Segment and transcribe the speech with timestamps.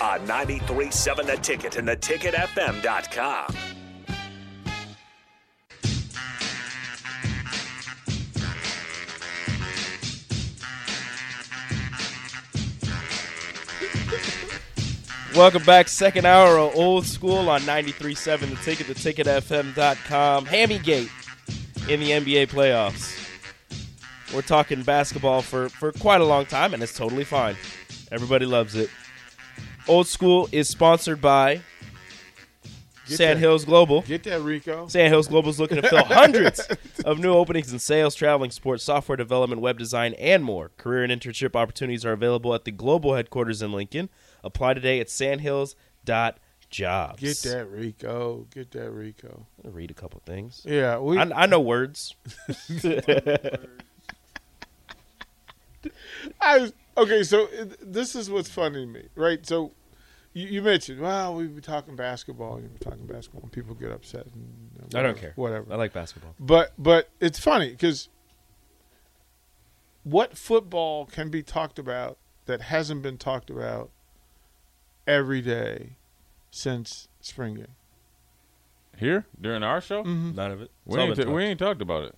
[0.00, 3.54] On 93.7 The Ticket and theticketfm.com.
[15.34, 20.46] Welcome back, second hour of Old School on 93.7 The Ticket, theticketfm.com.
[20.46, 21.10] Hammy Gate
[21.88, 23.14] in the NBA playoffs.
[24.34, 27.56] We're talking basketball for, for quite a long time, and it's totally fine.
[28.10, 28.90] Everybody loves it.
[29.88, 31.60] Old School is sponsored by
[33.08, 34.02] Get Sand that- Hills Global.
[34.02, 34.88] Get that, Rico.
[34.88, 36.58] Sandhills Global is looking to fill hundreds
[37.04, 40.70] of new openings in sales, traveling, sports, software development, web design, and more.
[40.76, 44.08] Career and internship opportunities are available at the global headquarters in Lincoln.
[44.42, 47.20] Apply today at sandhills.jobs.
[47.20, 48.46] Get that, Rico.
[48.52, 49.46] Get that, Rico.
[49.58, 50.62] I'm gonna read a couple things.
[50.64, 51.16] Yeah, we.
[51.16, 52.16] I, I know words.
[56.40, 59.44] I was, okay, so uh, this is what's funny to me, right?
[59.46, 59.72] So
[60.32, 63.90] you, you mentioned, well, we were talking basketball, you were talking basketball, and people get
[63.90, 64.26] upset.
[64.26, 65.32] And, you know, I don't care.
[65.36, 65.72] Whatever.
[65.72, 66.34] I like basketball.
[66.38, 68.08] But but it's funny because
[70.04, 73.90] what football can be talked about that hasn't been talked about
[75.06, 75.96] every day
[76.50, 77.66] since spring game?
[78.98, 80.34] Here during our show, mm-hmm.
[80.34, 80.70] None of it.
[80.84, 82.14] We ain't t- we ain't talked about it,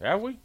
[0.00, 0.38] have we?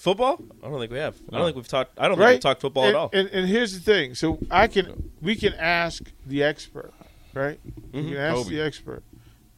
[0.00, 0.42] Football.
[0.62, 1.16] I don't think we have.
[1.32, 1.98] I don't think we've talked.
[1.98, 2.26] I don't right?
[2.26, 3.10] think we've talked football and, at all.
[3.12, 6.92] And, and here's the thing: so I can, we can ask the expert,
[7.34, 7.60] right?
[7.92, 8.50] We can ask Kobe.
[8.56, 9.02] the expert.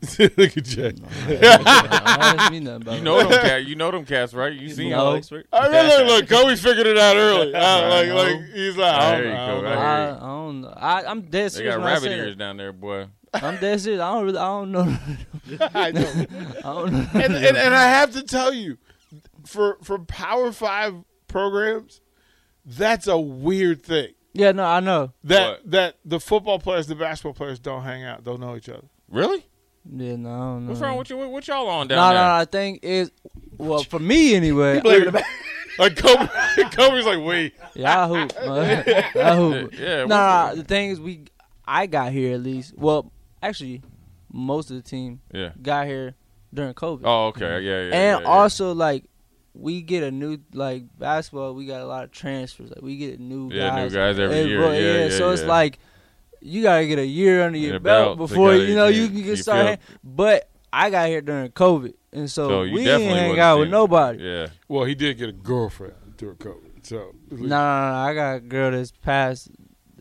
[0.19, 0.93] Look at Jay.
[1.29, 3.69] I don't mean nothing about You know them cats.
[3.69, 4.53] You know them cats, right?
[4.53, 5.11] You seen No.
[5.11, 5.19] them?
[5.19, 5.47] expert.
[5.53, 7.55] I mean, look, look, Kobe figured it out early.
[7.63, 8.15] Uh, like, know.
[8.17, 9.55] like he's like, I don't, you I go.
[9.55, 9.71] don't know.
[9.71, 10.75] I I, hear I don't know.
[10.77, 13.07] I, I'm dead They got rabbit ears down there, boy.
[13.33, 14.01] I'm dead serious.
[14.01, 14.39] I don't really.
[14.39, 14.99] I don't know.
[15.75, 16.27] I know.
[16.59, 17.07] I don't know.
[17.15, 18.79] and, and and I have to tell you,
[19.47, 20.95] for for Power Five
[21.29, 22.01] programs,
[22.65, 24.13] that's a weird thing.
[24.35, 25.13] yeah, no, I know.
[25.25, 25.71] That What?
[25.71, 28.87] that the football players, the basketball players don't hang out, don't know each other.
[29.11, 29.45] Really?
[29.91, 30.69] Yeah, no, I.
[30.69, 31.17] What's wrong with you?
[31.17, 32.25] What, what y'all on down No, no, there?
[32.29, 32.35] no.
[32.35, 33.11] I think is
[33.59, 34.81] well for me anyway.
[34.85, 35.25] Like,
[35.79, 36.29] like Kobe,
[36.73, 38.33] Kobe's like, wait, Yeah, I hoop.
[38.47, 39.05] man.
[39.17, 39.73] I hoop.
[39.79, 41.25] Yeah, no, what no, the thing is, we,
[41.67, 42.75] I got here at least.
[42.77, 43.11] Well,
[43.43, 43.83] actually,
[44.31, 45.51] most of the team Yeah.
[45.63, 46.15] got here
[46.55, 47.01] during COVID.
[47.05, 47.61] Oh, okay.
[47.63, 47.83] Yeah, yeah.
[47.85, 48.25] and yeah, yeah.
[48.27, 49.05] also like
[49.55, 51.55] we get a new like basketball.
[51.55, 52.71] We got a lot of transfers.
[52.71, 53.93] Like we get new Yeah, new guys.
[53.95, 54.61] guys every every- year.
[54.75, 55.79] Yeah, yeah, so it's like
[56.41, 59.03] you gotta get a year under your Your belt, belt before gotta- you know you
[59.03, 59.79] yeah, can you get started.
[59.81, 63.69] feel- But I got here during COVID, and so, So we didn't hang out with
[63.69, 64.23] nobody.
[64.25, 64.47] Yeah.
[64.69, 67.95] well, he did get a girlfriend during COVID, so No, no, no, no.
[67.97, 69.51] I got a girl this past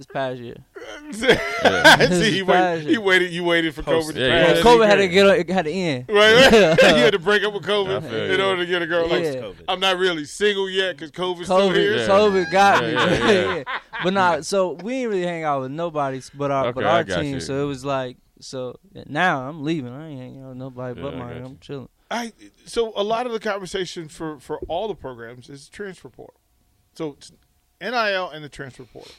[0.02, 0.56] this past year.
[1.12, 3.32] See, he, This waited, he waited.
[3.32, 4.14] You waited for Post- COVID.
[4.16, 4.58] to Yeah, pass.
[4.58, 4.64] yeah.
[4.64, 6.06] COVID had to get it had to end.
[6.10, 6.52] right.
[6.52, 8.46] you had to break up with I COVID in you.
[8.46, 9.08] order to get a girl.
[9.08, 9.34] Like, Yeah.
[9.36, 9.64] COVID.
[9.68, 11.98] I'm not really single yet because COVID's still COVID, here.
[11.98, 12.08] Yeah.
[12.08, 12.92] COVID got me.
[12.94, 13.64] Yeah, yeah, yeah.
[14.04, 16.98] But not so we didn't really hang out with nobody but our but Okay, I
[16.98, 17.36] our team.
[17.36, 17.40] you.
[17.40, 19.94] So it was like so now I'm leaving.
[19.94, 21.42] I ain't hanging out with nobody Yeah, but I mine.
[21.42, 21.46] got.
[21.52, 21.90] I'm chilling.
[22.10, 22.34] I
[22.66, 26.40] so a lot of the conversation for for all the programs is transfer portal.
[26.96, 27.32] So it's
[27.80, 29.12] NIL and the transfer portal.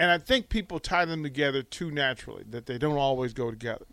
[0.00, 3.84] And I think people tie them together too naturally that they don't always go together.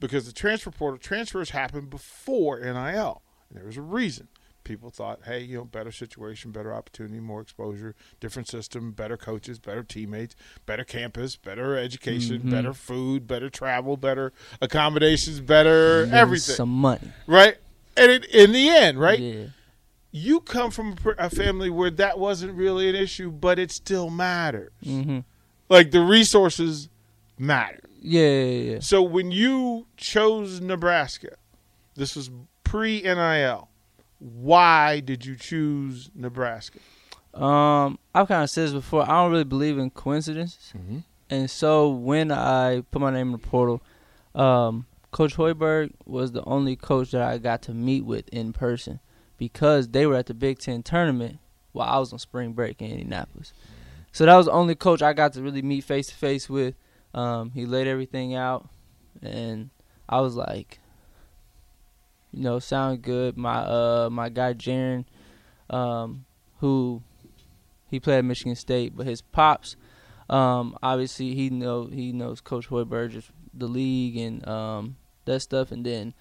[0.00, 3.22] Because the transfer portal transfers happen before NIL.
[3.48, 4.26] And there was a reason.
[4.64, 9.60] People thought, hey, you know, better situation, better opportunity, more exposure, different system, better coaches,
[9.60, 10.34] better teammates,
[10.66, 12.50] better campus, better education, Mm-hmm.
[12.50, 17.12] better food, better travel, better accommodations, better Then everything Some money.
[17.28, 17.56] right?
[17.96, 19.20] And it, in the end, right?
[19.20, 19.44] Yeah.
[20.10, 24.10] You come from a, a family where that wasn't really an issue, but it still
[24.10, 24.72] matters.
[24.84, 25.20] Mm-hmm.
[25.68, 26.88] Like the resources
[27.38, 27.80] matter.
[28.00, 28.78] Yeah, yeah, yeah.
[28.80, 31.36] So when you chose Nebraska,
[31.96, 32.30] this was
[32.64, 33.68] pre NIL.
[34.18, 36.78] Why did you choose Nebraska?
[37.34, 39.02] Um, I've kind of said this before.
[39.02, 40.72] I don't really believe in coincidences.
[40.76, 41.04] Mhm.
[41.28, 43.82] And so when I put my name in the portal,
[44.34, 49.00] um, Coach Hoiberg was the only coach that I got to meet with in person
[49.36, 51.38] because they were at the Big Ten tournament
[51.72, 53.52] while I was on spring break in Indianapolis.
[54.16, 56.74] So that was the only coach I got to really meet face to face with.
[57.12, 58.66] Um, he laid everything out,
[59.20, 59.68] and
[60.08, 60.78] I was like,
[62.32, 63.36] you know, sound good.
[63.36, 65.04] My uh my guy Jaron,
[65.68, 66.24] um,
[66.60, 67.02] who
[67.90, 69.76] he played at Michigan State, but his pops,
[70.30, 74.96] um, obviously he know he knows Coach Hoiberg, just the league and um
[75.26, 76.14] that stuff, and then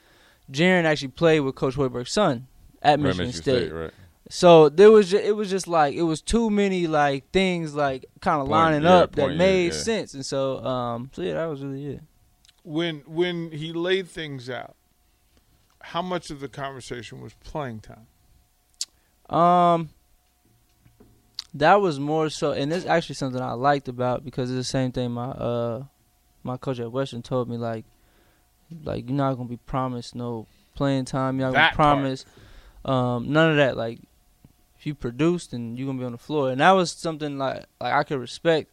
[0.51, 2.47] Jaron actually played with Coach Hoiberg's son
[2.81, 3.71] at Right, Michigan, State.
[3.71, 3.94] right?
[4.30, 8.06] So there was ju- it was just like it was too many like things like
[8.22, 9.80] kind of lining yeah, up that point, yeah, made yeah.
[9.80, 12.01] sense, and so um so yeah that was really it.
[12.63, 14.75] When when he laid things out,
[15.81, 18.07] how much of the conversation was playing time?
[19.30, 19.89] Um,
[21.54, 24.92] that was more so, and it's actually something I liked about because it's the same
[24.92, 25.83] thing my uh
[26.44, 27.86] my coach at Western told me like
[28.83, 31.98] like you're not gonna be promised no playing time, you're not That gonna part.
[31.98, 32.25] promise
[32.83, 33.78] um none of that.
[33.78, 34.00] Like
[34.86, 37.66] if you produce, then you're gonna be on the floor, and that was something like
[37.82, 38.70] like I could respect.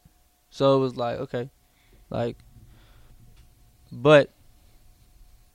[0.50, 1.49] So it was like okay,
[2.11, 2.37] like,
[3.91, 4.31] but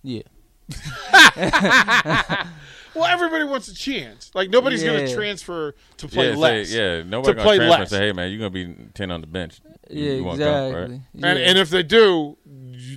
[0.02, 0.24] yeah.
[2.96, 4.32] Well, everybody wants a chance.
[4.34, 6.70] Like nobody's gonna transfer to play yeah, less.
[6.70, 7.80] Say, yeah, nobody To gonna play transfer less.
[7.82, 10.54] and say, "Hey, man, you're gonna be ten on the bench." Yeah, you wanna come,
[10.74, 10.82] right?
[10.86, 11.02] exactly.
[11.30, 12.38] And and if they do,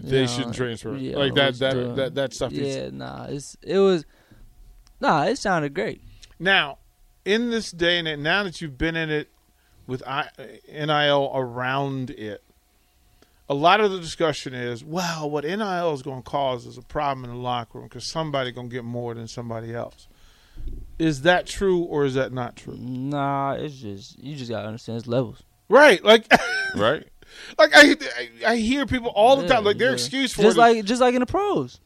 [0.03, 0.97] they Yeah, shouldn't transfer.
[0.97, 2.51] yeah, like that what's that, that that stuff.
[2.55, 4.07] is- Yeah, nah, it's it was,
[5.03, 6.01] nah, it sounded great.
[6.39, 6.79] Now,
[7.25, 9.29] in this day and age, now that you've been in it
[9.87, 10.29] with I,
[10.73, 12.43] NIL around it,
[13.49, 16.83] a lot of the discussion is, well, what NIL is going to cause is a
[16.83, 20.07] problem in the locker room because somebody going to get more than somebody else.
[20.99, 22.77] Is that true or is that not true?
[22.79, 25.43] Nah, it's just you just gotta understand its levels.
[25.71, 26.27] Right, like,
[26.77, 27.09] Right?
[27.59, 29.95] like I, I I hear people all the Yeah, time, like their yeah.
[29.95, 31.81] excuse for just it, is- like just like in the pros.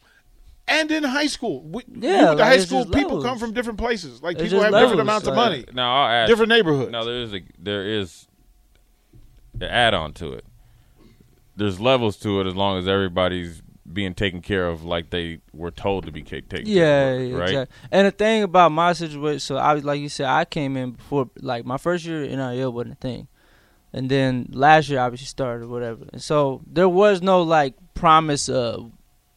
[0.66, 3.24] And in high school, we, Yeah, you went to like, high school, people levels.
[3.24, 4.22] come from different places.
[4.22, 6.48] Like It's people just have different levels, amounts of like- money, Now I'll add different
[6.50, 6.90] neighborhoods.
[6.90, 8.26] Now there is a there is
[9.60, 10.44] an add on to it.
[11.56, 13.62] There's levels to it as long as everybody's
[13.92, 17.32] being taken care of like they were told to be ca- taken Yeah, care of,
[17.34, 17.48] right?
[17.50, 17.76] exactly.
[17.92, 20.92] And the thing about my situation, so I was like you said, I came in
[20.92, 23.28] before like my first year in NIL wasn't a thing,
[23.92, 27.74] and then last year I obviously started or whatever, and so there was no like
[27.94, 28.90] promise of,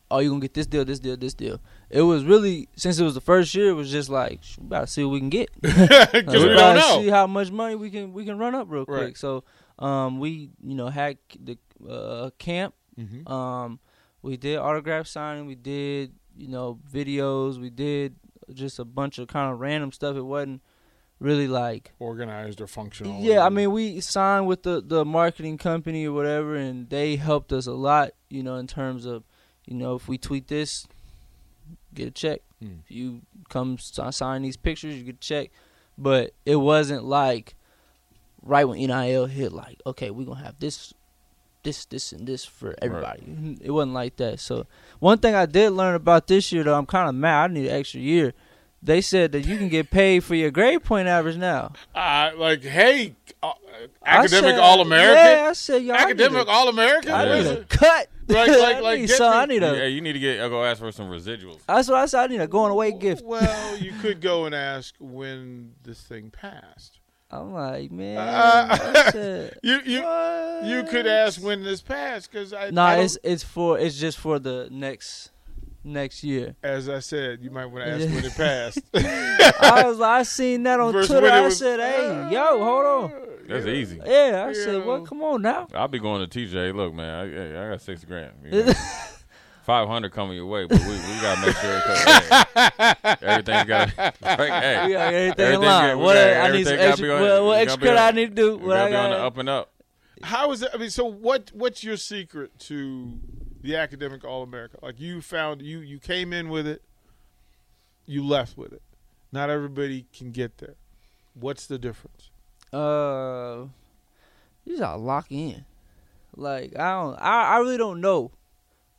[0.10, 1.60] oh you gonna get this deal, this deal, this deal.
[1.90, 4.88] It was really since it was the first year, it was just like we gotta
[4.88, 5.50] see what we can get.
[5.64, 7.02] Like, we don't know.
[7.02, 9.02] see how much money we can we can run up real quick.
[9.02, 9.18] Right.
[9.18, 9.44] So
[9.80, 11.58] um we you know had the
[11.88, 13.30] uh, camp Mhm.
[13.30, 13.80] um,
[14.24, 15.46] we did autograph signing.
[15.46, 17.62] We did, you know, videos.
[17.62, 18.16] We did
[18.52, 20.16] just a bunch of kind of random stuff.
[20.18, 20.64] It wasn't
[21.20, 23.22] really like, Organized or functional.
[23.22, 23.46] yeah.
[23.46, 27.68] I mean, we signed with the the marketing company or whatever, and they helped us
[27.68, 28.12] a lot.
[28.30, 29.24] You know, in terms of,
[29.68, 30.88] you know, if we tweet this,
[31.94, 32.42] get a check.
[32.60, 32.78] Hmm.
[32.86, 35.52] If you come sign these pictures, you get a check.
[35.98, 37.56] But it wasn't like
[38.42, 40.94] right when NIL hit, like, okay, we're gonna have this
[41.64, 43.58] this, this, and this for everybody.
[43.62, 44.40] It wasn't like that.
[44.40, 44.68] So
[45.00, 47.52] one thing I did learn about this year, though, I'm kind of mad.
[47.52, 48.34] I need an extra year.
[48.82, 51.74] They said that you can get paid for your grade point average now.
[51.94, 53.54] uh, like, hey, uh,
[54.06, 57.12] academic All American, Yeah, I said, yo, academic All American.
[57.12, 58.08] I need a cut.
[58.28, 59.78] Like- like- like, I need get some- me- I need a.
[59.78, 61.60] Yeah, you need to get uh, go ask for some residuals.
[61.68, 62.24] That's what I said.
[62.24, 63.24] I need a going away gift.
[63.24, 67.00] Well, you could go and ask when this thing passed.
[67.30, 68.18] I'm like, man.
[68.18, 70.00] Uh, I said, You you
[70.64, 72.70] you could ask when this passed because I.
[72.70, 75.32] Nah, it's it's for it's just for the next
[75.88, 76.56] next year.
[76.64, 78.80] as I said, you might want to ask when it passed.
[79.62, 81.30] I was like, I seen that on Versus Twitter.
[81.32, 83.14] I was- said, hey, yo, hold on.
[83.48, 84.00] That's easy.
[84.06, 84.84] Yeah, I said, Yeah.
[84.86, 85.68] well, come on now.
[85.74, 86.76] I'll be going to TJ.
[86.76, 88.34] Look, man, I, I got six grand.
[88.44, 88.74] You know,
[89.64, 93.98] Five hundred coming your way, but we, we gotta make sure 'cause, hey, everything's got
[93.98, 94.14] right.
[94.24, 96.00] Hey, We got everything in Everything line.
[96.00, 97.16] What got- I need some gotta extra.
[97.16, 98.58] on- What, what extra credit on- I need to do?
[98.58, 99.72] we What I gotta be on the up and up.
[100.24, 100.70] How is it?
[100.74, 101.52] I mean, so what?
[101.54, 103.20] What's your secret to
[103.68, 104.78] the academic All America?
[104.82, 106.82] Like you found you you came in with it,
[108.06, 108.82] you left with it.
[109.32, 110.76] Not everybody can get there.
[111.34, 112.30] What's the difference?
[112.72, 113.66] Uh,
[114.64, 115.66] you just gotta lock in.
[116.36, 118.32] Like I don't, I, I really don't know,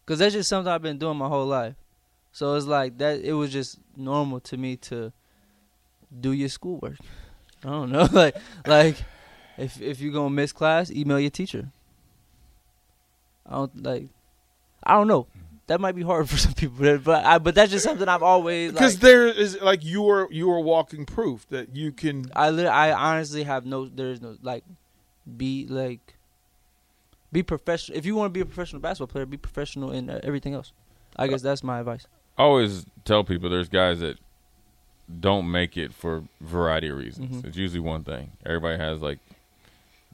[0.06, 1.74] cause that's just something I've been doing my whole life.
[2.32, 3.20] So it's like that.
[3.20, 5.12] It was just normal to me to
[6.20, 6.98] do your schoolwork.
[7.64, 8.96] I don't know, like like
[9.56, 11.70] if if you're gonna miss class, email your teacher.
[13.46, 14.08] I don't like.
[14.84, 15.26] I don't know.
[15.66, 18.22] That might be hard for some people, but but, I, but that's just something I've
[18.22, 19.02] always Because like.
[19.02, 22.30] there is like you are you are walking proof that you can.
[22.34, 23.86] I lit- I honestly have no.
[23.86, 24.64] There is no like,
[25.36, 26.14] be like.
[27.30, 27.98] be professional.
[27.98, 30.72] If you want to be a professional basketball player, be professional in uh, everything else.
[31.16, 32.06] I guess that's my advice.
[32.38, 34.16] I always tell people there's guys that
[35.20, 37.42] don't make it for a variety of reasons.
[37.42, 37.46] Mhm.
[37.46, 38.30] It's usually one thing.
[38.46, 39.18] Everybody has like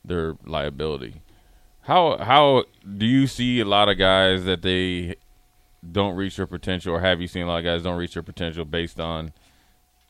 [0.05, 1.21] their liability.
[1.85, 2.65] How how
[2.97, 5.17] do you see a lot of guys that they
[5.91, 8.23] don't reach their potential, or have you seen a lot of guys don't reach their
[8.23, 9.33] potential based on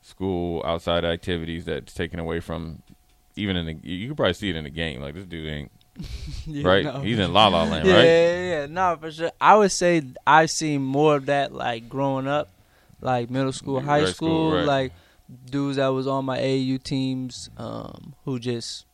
[0.02, 2.82] school outside activities that's taken away from
[3.36, 5.00] even in the you can probably see it in the game.
[5.00, 5.70] Like this dude ain't
[6.46, 6.84] Yeah, right.
[6.84, 7.00] no.
[7.00, 8.04] He's in La La Land, yeah, right?
[8.04, 9.32] Yeah, yeah, no, for sure.
[9.40, 12.50] I would say I've seen more of that like growing up,
[13.00, 14.66] like middle school, high school, school, right.
[14.66, 14.92] like
[15.50, 18.86] dudes that was on my AAU teams, um, who just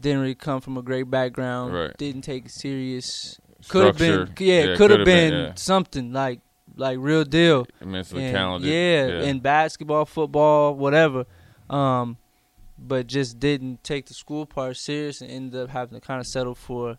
[0.00, 1.96] didn't really come from a great background, Right.
[1.96, 3.38] didn't take it serious.
[3.68, 5.52] Could have been, yeah, Yeah, could have been, been, yeah.
[5.56, 6.40] something like
[6.76, 7.66] like real deal.
[7.80, 8.70] Immensely And, talented.
[8.70, 9.22] Yeah, Yeah.
[9.22, 11.24] in basketball, football, whatever.
[11.68, 12.18] Um,
[12.78, 16.26] but just didn't take the school part serious and ended up having to kind of
[16.26, 16.96] settle for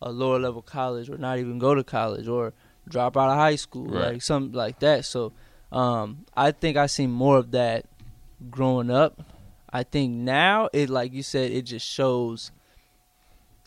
[0.00, 2.52] a lower level college or not even go to college or
[2.88, 4.14] drop out of high school, Right.
[4.14, 5.04] like something like that.
[5.04, 5.32] So
[5.70, 7.86] um, I think I seen more of that
[8.50, 9.22] growing up.
[9.72, 12.52] I think now it, like you said, it just shows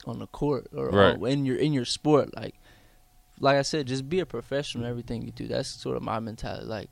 [0.06, 1.20] on the court or, Right.
[1.32, 2.36] in your in your sport.
[2.36, 2.56] Like,
[3.40, 5.48] like I said, just be a professional in everything you do.
[5.48, 6.66] That's sort of my mentality.
[6.66, 6.90] Like,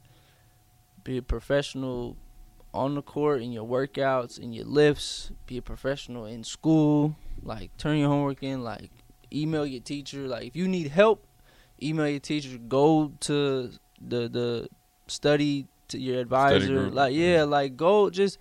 [1.04, 2.18] be a professional
[2.74, 5.32] on the court in your workouts, in your lifts.
[5.46, 7.16] Be a professional in school.
[7.44, 8.64] Like, turn your homework in.
[8.64, 8.90] Like,
[9.32, 10.28] email your teacher.
[10.28, 11.28] Like, if you need help,
[11.82, 12.58] email your teacher.
[12.58, 13.70] Go to
[14.02, 14.70] the the
[15.08, 16.90] study to your advisor.
[16.90, 17.22] Like, mm-hmm.
[17.22, 18.40] yeah, like go just.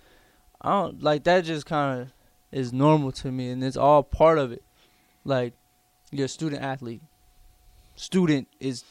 [0.63, 1.43] I don't like that.
[1.45, 2.07] Just kind of
[2.51, 4.63] is normal to me, and it's all part of it.
[5.25, 5.53] Like,
[6.11, 7.01] you're a student athlete.
[7.95, 8.83] Student is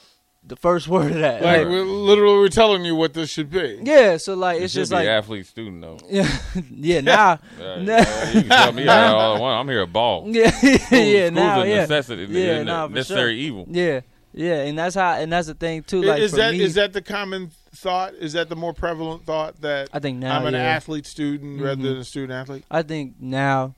[0.46, 1.42] the first word of that.
[1.42, 3.80] Like Like, we're literally we're telling you what this should be.
[3.82, 5.98] yeah, so like It it's just be like athlete student though.
[6.08, 6.28] yeah,
[6.70, 7.00] yeah.
[7.00, 7.92] Now, Yeah, Nah.
[7.92, 9.60] yeah, you can tell me I all I want.
[9.60, 10.24] I'm here to ball.
[10.26, 11.30] yeah, School- yeah.
[11.30, 13.44] Now, a yeah, necessity, yeah, a nah, necessary sure.
[13.46, 13.66] evil.
[13.68, 14.00] yeah,
[14.32, 14.62] yeah.
[14.62, 16.02] And that's how, and that's the thing too.
[16.02, 18.14] Like is for that me, is that the common thought?
[18.14, 20.60] Is that the more prevalent thought that I think now, I'm an yeah.
[20.60, 21.82] athlete student rather Mhm.
[21.84, 22.64] than a student athlete?
[22.70, 23.74] I think now,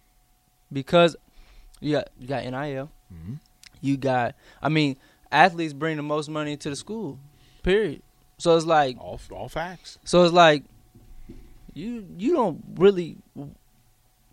[0.72, 1.16] because
[1.80, 3.34] you got you got NIL, Mm-hmm.
[3.80, 4.34] you got.
[4.62, 4.96] I mean,
[5.30, 7.18] athletes bring the most money to the school.
[7.62, 8.02] Period.
[8.38, 9.98] So it's like All all facts.
[10.04, 10.64] So it's like
[11.72, 13.16] you you don't really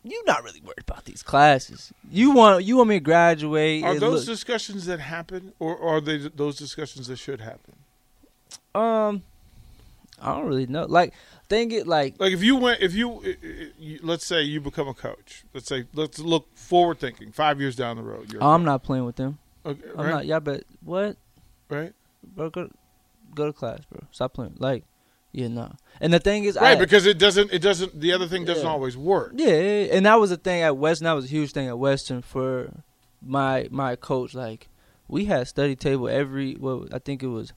[0.03, 1.93] you're not really worried about these classes.
[2.09, 3.83] You want you want me to graduate.
[3.83, 7.75] Are those look- discussions that happen, or are they those discussions that should happen?
[8.73, 9.21] um
[10.21, 10.85] I don't really know.
[10.85, 11.13] Like
[11.49, 13.21] think it like Like if you went, if you,
[13.77, 15.43] you let's say you become a coach.
[15.53, 18.31] Let's say let's look forward thinking, five years down the road.
[18.31, 19.39] You're I'm not playing with them.
[19.65, 20.25] Okay, I'm right, not.
[20.25, 21.17] Y'all bet what?
[21.69, 22.69] right, Bro, go
[23.33, 24.01] go to class, bro.
[24.11, 24.55] Stop playing.
[24.59, 24.83] Like
[25.31, 25.73] yeah, no.
[26.01, 26.77] And the thing is, right.
[26.77, 27.53] I, because it doesn't.
[27.53, 27.99] It doesn't.
[27.99, 28.69] The other thing doesn't Yeah.
[28.69, 29.33] always work.
[29.35, 29.95] Yeah, yeah, yeah.
[29.95, 31.05] and that was a thing at Western.
[31.05, 32.71] That was a huge thing at Western for
[33.25, 34.33] my my coach.
[34.33, 34.67] Like
[35.07, 36.55] we had study table every.
[36.59, 37.53] Well, I think it was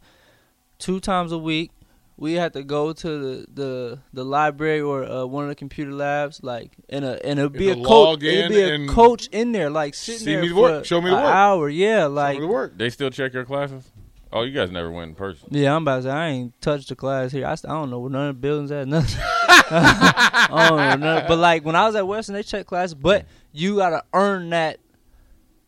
[0.78, 1.72] two times a week.
[2.16, 5.92] We had to go to the the, the library or uh, one of the computer
[5.92, 6.40] labs.
[6.42, 8.22] Like and a and it'd be a coach.
[8.22, 10.84] It'd in be a coach in there, like sitting see there me the for work.
[10.84, 11.34] Show me the an work.
[11.34, 11.68] hour.
[11.68, 12.78] Yeah, Some like of the work.
[12.78, 13.90] They still check your classes?
[14.32, 15.48] Oh, you guys never went in person.
[15.52, 15.74] yeah.
[15.74, 17.46] I'm about to say I ain't touched the class here.
[17.46, 18.88] I, st- I don't know where none of the buildings at.
[18.88, 19.20] Nothing.
[19.78, 21.28] I don't know nothing.
[21.28, 22.94] But like when I was at Western, they checked classes.
[22.94, 24.78] But you gotta earn that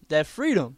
[0.08, 0.76] that freedom.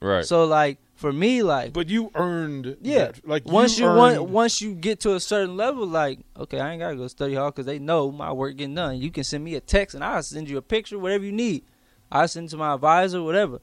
[0.00, 0.24] Right.
[0.24, 2.78] So like for me, like But you earned.
[2.80, 3.28] yeah, that.
[3.28, 6.58] Like once you, you want, earned, once you get to a certain level, like okay,
[6.60, 8.96] I ain't gotta go study hard because they know my work getting done.
[8.98, 11.64] You can send me a text and I'll send you a picture, whatever you need.
[12.10, 13.58] I send to my advisor, whatever,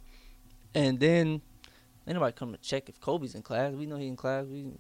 [0.76, 1.42] and then
[2.08, 3.74] ain't nobody come to check if Kobe's in class.
[3.74, 4.46] We know he in class.
[4.46, 4.74] We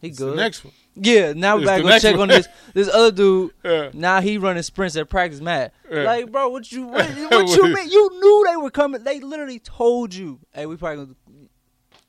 [0.00, 0.36] he It's the good.
[0.36, 0.72] next one.
[0.96, 2.22] Yeah, now we gotta go check one.
[2.22, 3.52] on this this other dude.
[3.64, 3.90] Yeah.
[3.92, 5.72] Now he running sprints at practice mat.
[5.90, 6.02] Yeah.
[6.02, 7.88] Like, bro, what you what, what you mean?
[7.88, 9.04] You knew they were coming.
[9.04, 10.40] They literally told you.
[10.52, 11.16] Hey, we probably gonna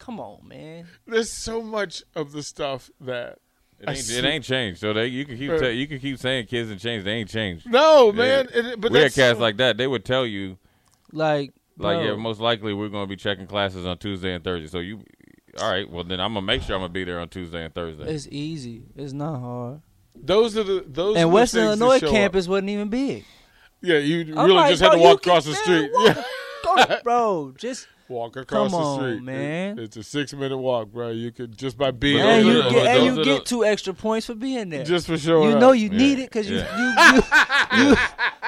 [0.03, 0.85] come on, man.
[1.07, 3.37] There's so much of the stuff that.
[3.79, 4.79] it, ain't, see- it ain't changed.
[4.81, 7.03] So they you can keep Uh, ta- you can keep saying kids and change.
[7.03, 7.67] They ain't changed.
[7.69, 8.11] No, Yeah.
[8.11, 8.47] man.
[8.53, 9.77] It, but we had that's cats like that.
[9.77, 10.57] They would tell you
[11.11, 14.67] Like, like bro, yeah, most likely we're gonna be checking classes on Tuesday and Thursday.
[14.67, 15.03] So you,
[15.59, 17.73] all right, well then I'm gonna make sure I'm gonna be there on Tuesday and
[17.73, 18.03] Thursday.
[18.13, 18.83] it's easy.
[18.95, 19.81] It's not hard.
[20.15, 21.15] those are the those.
[21.17, 23.25] And the Western things Illinois show campus wasn't even big.
[23.81, 25.91] Yeah, you really like, just had to walk across the street.
[25.93, 26.23] walk- Yeah.
[26.63, 27.53] Go bro.
[27.57, 29.79] Just Walk across Come the on, street, It- man.
[29.79, 31.09] it's a six minute walk, bro.
[31.09, 33.39] You could just by being But and you are the- get and you are get
[33.39, 34.83] the- two extra points for being there.
[34.83, 35.61] just for showing you up.
[35.61, 37.15] know you Yeah, need it because you, yeah.
[37.75, 37.95] you, you, you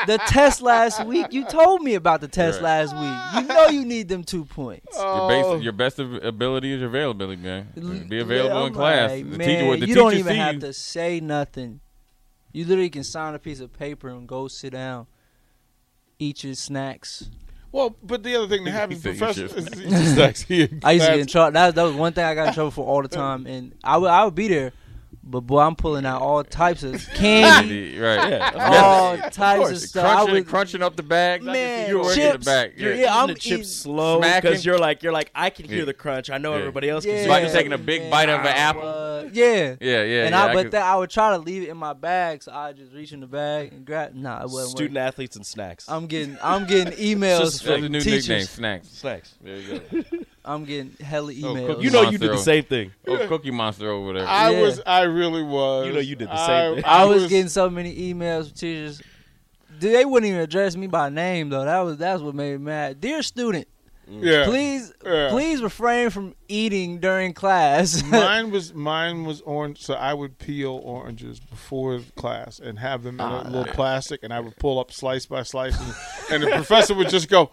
[0.05, 1.27] the test last week.
[1.31, 2.86] You told me about the test Right.
[2.86, 3.41] last week.
[3.43, 4.95] You know you need them two points.
[4.98, 5.27] Your, Oh.
[5.55, 7.67] base, your best av- ability is your availability, man.
[8.07, 9.10] Be available I'm in class.
[9.12, 11.79] like, the man, teacher, what the you teacher don't even see have to say nothing.
[12.53, 15.07] You literally can sign a piece of paper and go sit down,
[16.19, 17.29] eat your snacks.
[17.75, 19.58] Well, but the other thing that happens, said you professor, should.
[19.58, 21.51] is he just like, he- I used to get in trouble.
[21.51, 23.98] That, that was one thing I got in trouble for all the time, and I
[23.98, 24.72] would I would be there,
[25.24, 28.29] but boy, I'm pulling out all types of candy, right.
[28.29, 28.51] Yeah.
[28.55, 30.05] all Of types course, of stuff.
[30.05, 31.44] I crunching, would, crunching up the bag.
[31.44, 32.46] man, you were working chips.
[32.46, 32.72] the back.
[32.77, 33.03] You're- Yeah.
[33.05, 35.86] yeah, I'm the eating- chips slow because you're like you're like I can hear Yeah.
[35.86, 36.29] the crunch.
[36.29, 36.60] I know Yeah.
[36.60, 37.12] everybody else Yeah.
[37.13, 37.20] can.
[37.24, 38.82] It's like hear taking a big bite of an apple.
[39.34, 40.44] Yeah, Yeah, yeah, and yeah.
[40.46, 42.74] I, but could- then I would try to leave it in my bag, so I
[42.74, 44.13] just reach in the bag and grab.
[44.13, 44.72] Nah, it wasn't.
[44.77, 45.08] Student working.
[45.08, 45.86] athletes and snacks.
[45.89, 48.27] I'm getting I'm getting emails just from a new teachers.
[48.29, 48.88] nickname, snacks.
[48.89, 49.36] snacks.
[49.41, 50.03] There you go.
[50.46, 51.67] I'm getting hella Oh, emails.
[51.67, 52.91] cookie You know you did the same thing.
[53.08, 54.27] Oh, Cookie Monster over there.
[54.27, 54.62] I Yeah.
[54.62, 55.88] was, I really was.
[55.88, 56.84] You know you did the I- same thing.
[56.86, 59.01] I was getting so many emails from teachers.
[59.79, 61.65] Dude, They wouldn't even address me by name though.
[61.65, 63.01] That was that's what made me mad.
[63.01, 63.67] Dear student,
[64.09, 64.24] Mm.
[64.24, 64.45] yeah.
[64.45, 65.29] please Yeah.
[65.29, 68.03] please refrain from eating during class.
[68.12, 73.19] mine was mine was orange, so I would peel oranges before class and have them
[73.19, 75.79] in a ah, little plastic, and I would pull up slice by slice,
[76.29, 77.51] and, and the professor would just go,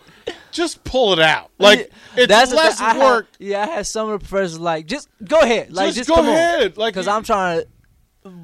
[0.50, 2.86] "Just pull it out." Like it's That's the less thing.
[2.88, 3.26] I had- work.
[3.38, 6.16] yeah, I had some of the professors like, just go ahead, like just, just, go
[6.16, 7.68] come ahead, like because I'm trying to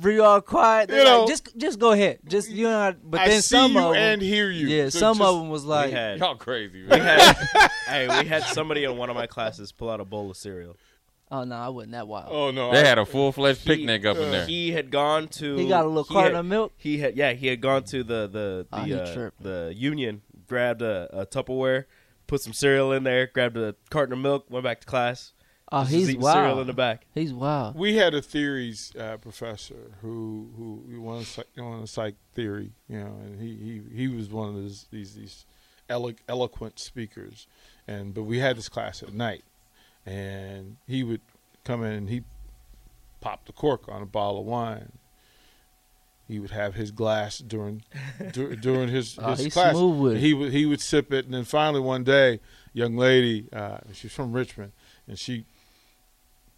[0.03, 0.89] be all quiet.
[0.89, 2.95] They're You know, like, just just go ahead, just you know.
[3.05, 4.67] But I then see some you of them, and hear you.
[4.67, 7.01] yeah, So some just- of them was like, had, Y'all crazy, we man.
[7.01, 10.37] had hey, we had somebody in one of my classes pull out a bowl of
[10.37, 10.77] cereal.
[11.31, 12.29] oh no, I wasn't that wild.
[12.31, 14.47] Oh no, They I- had a full fledged picnic up in there.
[14.47, 15.57] He had gone to.
[15.57, 16.73] He got a little carton had- of milk?
[16.77, 17.33] He had yeah.
[17.33, 21.85] He had gone to the the Oh, the uh, the union, grabbed a, a Tupperware,
[22.27, 25.33] put some cereal in there, grabbed a carton of milk, went back to class.
[25.71, 26.59] Oh, just he's eating cereal wild.
[26.61, 27.07] in the back.
[27.15, 27.77] He's wild.
[27.77, 32.99] We had a theories uh, professor who who he wanted psych, wanted psych theory, you
[33.01, 33.55] know, and he
[33.91, 35.47] he, he was one of these these these
[35.91, 37.47] elo- eloquent speakers,
[37.87, 39.45] and but we had this class at night,
[40.07, 41.21] and he would
[41.65, 42.23] come in and he
[43.21, 44.93] popped the cork on a bottle of wine.
[46.27, 47.83] He would have his glass during
[48.33, 49.75] dur- during his, Oh, his he's class.
[49.75, 50.21] with it.
[50.21, 52.41] He would he would sip it, and then finally one day,
[52.73, 54.73] young lady, uh, she's from Richmond,
[55.07, 55.45] and she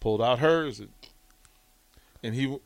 [0.01, 0.89] pulled out hers, and,
[2.21, 2.57] and he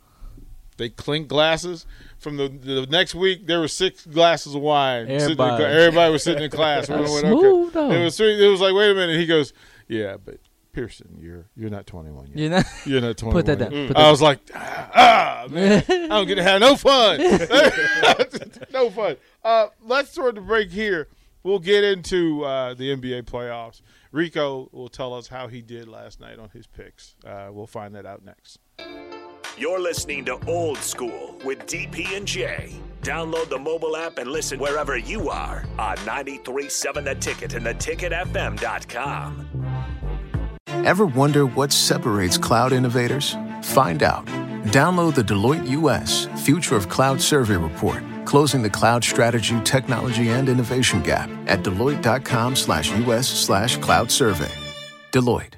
[0.77, 1.85] they clinked glasses.
[2.17, 5.05] From the the next week, there were six glasses of wine.
[5.19, 6.11] sitting in Everybody.
[6.11, 6.89] was sitting in class.
[6.89, 7.91] We went, smooth, though.
[7.91, 9.19] It was three, it was like, wait a minute.
[9.19, 9.53] He goes,
[9.87, 10.39] yeah, but
[10.73, 12.37] Pearson, you're you're not 21 yet.
[12.37, 13.31] You know, You're not 21.
[13.33, 13.71] put that down.
[13.71, 17.19] yet." Put I that was like, ah, man, I don't get to have no fun.
[18.73, 19.17] no fun.
[19.43, 21.07] Uh, let's throw the break here.
[21.45, 23.81] We'll get into uh, the NBA playoffs.
[24.11, 27.15] Rico will tell us how he did last night on his picks.
[27.23, 28.57] Uh, we'll find that out next.
[29.55, 32.73] You're listening to Old School with DP and J.
[33.03, 39.47] Download the mobile app and listen wherever you are on 93.7 The Ticket and theticketfm.com.
[40.67, 43.35] Ever wonder what separates cloud innovators?
[43.61, 44.25] Find out.
[44.73, 50.49] Download the Deloitte US Future of Cloud Survey Report, closing the cloud strategy, technology, and
[50.49, 54.51] innovation gap at deloitte.com slash US slash cloud survey.
[55.11, 55.55] Deloitte,